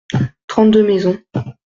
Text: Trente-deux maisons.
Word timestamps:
Trente-deux 0.47 0.81
maisons. 0.83 1.21